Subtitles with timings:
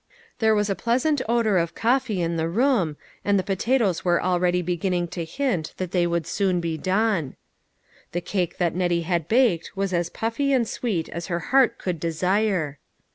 [0.39, 4.63] There was a pleasant odor of coffee in the room, and the potatoes were already
[4.63, 7.35] beginning to hint that they would soon be done.
[8.11, 11.99] The cake that Nettie had baked was as puffy and sweet as her heart could
[11.99, 12.79] desire.